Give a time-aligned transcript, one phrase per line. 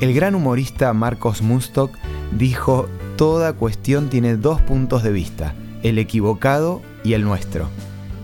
[0.00, 1.94] El gran humorista Marcos Mustok
[2.32, 7.68] dijo, toda cuestión tiene dos puntos de vista, el equivocado y el nuestro.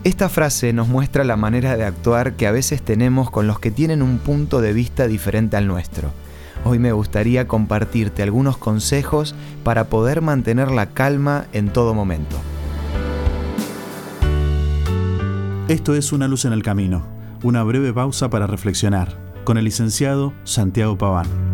[0.02, 3.70] Esta frase nos muestra la manera de actuar que a veces tenemos con los que
[3.70, 6.12] tienen un punto de vista diferente al nuestro.
[6.64, 12.38] Hoy me gustaría compartirte algunos consejos para poder mantener la calma en todo momento.
[15.68, 17.06] Esto es Una luz en el camino,
[17.42, 21.45] una breve pausa para reflexionar, con el licenciado Santiago Paván.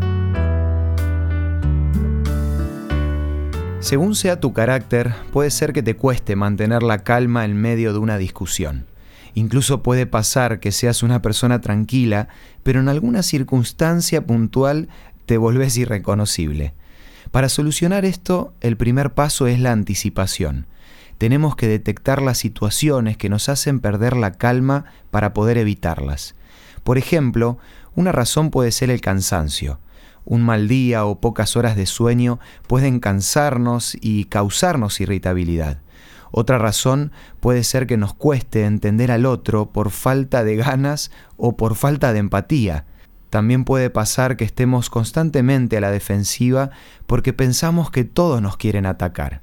[3.83, 7.99] Según sea tu carácter, puede ser que te cueste mantener la calma en medio de
[7.99, 8.87] una discusión.
[9.35, 12.29] Incluso puede pasar que seas una persona tranquila,
[12.63, 14.89] pero en alguna circunstancia puntual
[15.27, 16.75] te volvés irreconocible.
[17.33, 20.67] Para solucionar esto, el primer paso es la anticipación.
[21.19, 26.37] Tenemos que detectar las situaciones que nos hacen perder la calma para poder evitarlas.
[26.85, 27.59] Por ejemplo,
[27.97, 29.81] una razón puede ser el cansancio.
[30.25, 35.81] Un mal día o pocas horas de sueño pueden cansarnos y causarnos irritabilidad.
[36.31, 41.57] Otra razón puede ser que nos cueste entender al otro por falta de ganas o
[41.57, 42.87] por falta de empatía.
[43.29, 46.71] También puede pasar que estemos constantemente a la defensiva
[47.07, 49.43] porque pensamos que todos nos quieren atacar.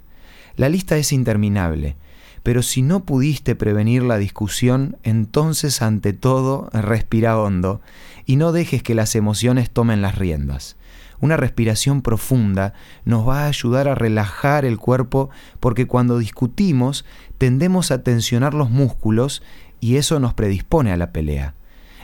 [0.56, 1.96] La lista es interminable,
[2.44, 7.82] pero si no pudiste prevenir la discusión, entonces ante todo respira hondo
[8.26, 10.78] y no dejes que las emociones tomen las riendas.
[11.22, 12.74] Una respiración profunda
[13.04, 15.30] nos va a ayudar a relajar el cuerpo
[15.60, 17.06] porque cuando discutimos
[17.38, 19.44] tendemos a tensionar los músculos
[19.82, 21.56] y eso nos predispone a la pelea.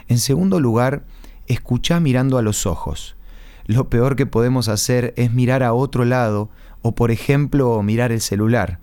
[0.08, 1.04] En segundo lugar,
[1.46, 3.16] escucha mirando a los ojos.
[3.66, 6.50] Lo peor que podemos hacer es mirar a otro lado
[6.82, 8.80] o por ejemplo mirar el celular.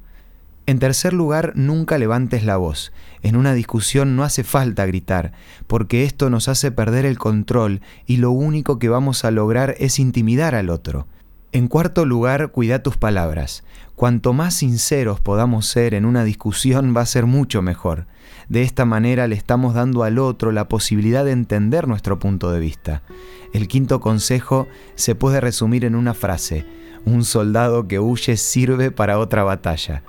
[0.66, 2.94] En tercer lugar, nunca levantes la voz.
[3.22, 5.34] En una discusión no hace falta gritar,
[5.68, 10.00] porque esto nos hace perder el control y lo único que vamos a lograr es
[10.00, 11.08] intimidar al otro.
[11.52, 13.64] En cuarto lugar, cuida tus palabras.
[13.96, 18.08] Cuanto más sinceros podamos ser en una discusión va a ser mucho mejor.
[18.48, 22.60] De esta manera le estamos dando al otro la posibilidad de entender nuestro punto de
[22.60, 23.04] vista.
[23.54, 26.66] El quinto consejo se puede resumir en una frase.
[27.06, 30.04] Un soldado que huye sirve para otra batalla.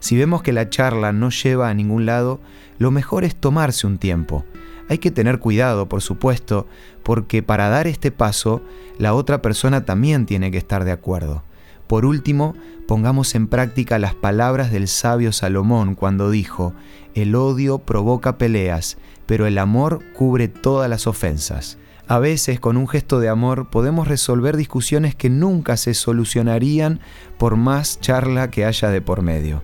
[0.00, 2.40] Si vemos que la charla no lleva a ningún lado,
[2.78, 4.44] lo mejor es tomarse un tiempo.
[4.88, 6.66] Hay que tener cuidado, por supuesto,
[7.04, 8.62] porque para dar este paso,
[8.98, 11.44] la otra persona también tiene que estar de acuerdo.
[11.86, 12.54] Por último,
[12.88, 16.72] pongamos en práctica las palabras del sabio Salomón cuando dijo,
[17.14, 18.96] el odio provoca peleas,
[19.26, 21.78] pero el amor cubre todas las ofensas.
[22.08, 26.98] A veces con un gesto de amor podemos resolver discusiones que nunca se solucionarían
[27.38, 29.62] por más charla que haya de por medio.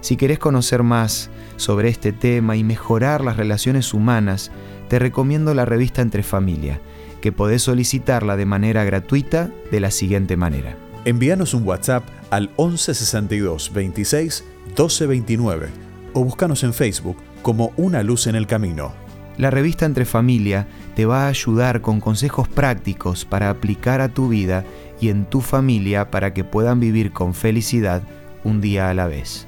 [0.00, 4.50] Si querés conocer más sobre este tema y mejorar las relaciones humanas,
[4.88, 6.80] te recomiendo la revista Entre Familia,
[7.20, 10.76] que podés solicitarla de manera gratuita de la siguiente manera.
[11.04, 15.68] Envíanos un WhatsApp al 1162 26 1229
[16.12, 18.92] o búscanos en Facebook como Una Luz en el Camino.
[19.36, 24.28] La revista Entre Familia te va a ayudar con consejos prácticos para aplicar a tu
[24.28, 24.64] vida
[25.00, 28.02] y en tu familia para que puedan vivir con felicidad
[28.44, 29.47] un día a la vez.